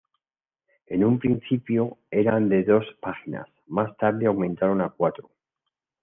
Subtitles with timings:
[0.87, 5.29] En un principio, eran de dos páginas, más tarde aumentaron a cuatro.